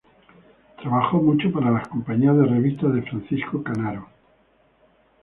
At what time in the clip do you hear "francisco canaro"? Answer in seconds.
3.03-4.07